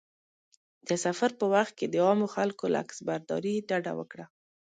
د 0.87 0.89
سفر 1.05 1.29
په 1.39 1.45
وخت 1.53 1.73
کې 1.79 1.85
د 1.89 1.95
عامو 2.05 2.27
خلکو 2.35 2.65
له 2.73 2.77
عکسبرداري 2.83 3.55
ډډه 3.69 3.93
وکړه. 3.99 4.25